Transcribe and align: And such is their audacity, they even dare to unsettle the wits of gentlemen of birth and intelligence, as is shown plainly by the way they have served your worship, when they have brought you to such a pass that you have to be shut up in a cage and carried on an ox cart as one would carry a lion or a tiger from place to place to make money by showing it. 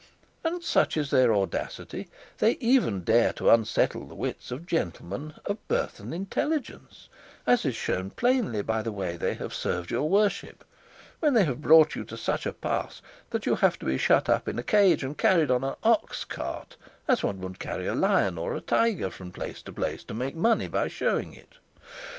And 0.43 0.63
such 0.63 0.97
is 0.97 1.11
their 1.11 1.31
audacity, 1.31 2.09
they 2.39 2.53
even 2.53 3.01
dare 3.01 3.33
to 3.33 3.51
unsettle 3.51 4.07
the 4.07 4.15
wits 4.15 4.49
of 4.49 4.65
gentlemen 4.65 5.35
of 5.45 5.67
birth 5.67 5.99
and 5.99 6.11
intelligence, 6.11 7.07
as 7.45 7.65
is 7.65 7.75
shown 7.75 8.09
plainly 8.09 8.63
by 8.63 8.81
the 8.81 8.91
way 8.91 9.15
they 9.15 9.35
have 9.35 9.53
served 9.53 9.91
your 9.91 10.09
worship, 10.09 10.63
when 11.19 11.35
they 11.35 11.43
have 11.43 11.61
brought 11.61 11.93
you 11.95 12.03
to 12.05 12.17
such 12.17 12.47
a 12.47 12.51
pass 12.53 13.03
that 13.29 13.45
you 13.45 13.53
have 13.57 13.77
to 13.77 13.85
be 13.85 13.99
shut 13.99 14.27
up 14.27 14.47
in 14.47 14.57
a 14.57 14.63
cage 14.63 15.03
and 15.03 15.19
carried 15.19 15.51
on 15.51 15.63
an 15.63 15.75
ox 15.83 16.25
cart 16.25 16.77
as 17.07 17.21
one 17.21 17.39
would 17.39 17.59
carry 17.59 17.85
a 17.85 17.93
lion 17.93 18.39
or 18.39 18.55
a 18.55 18.61
tiger 18.61 19.11
from 19.11 19.31
place 19.31 19.61
to 19.61 19.71
place 19.71 20.03
to 20.03 20.15
make 20.15 20.35
money 20.35 20.67
by 20.67 20.87
showing 20.87 21.31
it. 21.35 21.59